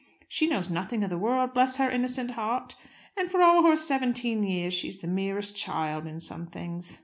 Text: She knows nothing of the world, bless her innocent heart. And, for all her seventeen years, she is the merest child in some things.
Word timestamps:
She 0.27 0.47
knows 0.47 0.67
nothing 0.67 1.03
of 1.03 1.11
the 1.11 1.17
world, 1.19 1.53
bless 1.53 1.77
her 1.77 1.87
innocent 1.91 2.31
heart. 2.31 2.75
And, 3.15 3.29
for 3.29 3.43
all 3.43 3.63
her 3.67 3.75
seventeen 3.75 4.41
years, 4.41 4.73
she 4.73 4.87
is 4.87 4.97
the 4.97 5.05
merest 5.07 5.55
child 5.55 6.07
in 6.07 6.19
some 6.19 6.47
things. 6.47 6.97